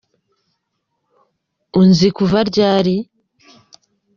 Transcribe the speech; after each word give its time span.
Unzi 1.79 2.07
kuva 2.17 2.39
ryari? 2.49 2.95